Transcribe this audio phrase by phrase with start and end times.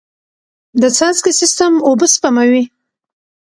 [0.81, 2.63] د څاڅکي سیستم اوبه سپموي.